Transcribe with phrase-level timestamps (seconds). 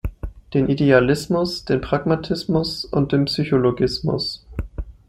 [0.55, 4.43] Den Idealismus, den Pragmatismus und den „Psychologismus“.